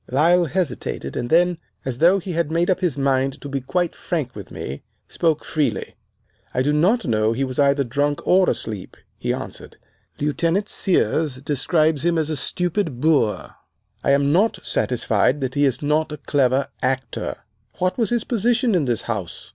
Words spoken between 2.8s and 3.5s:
mind to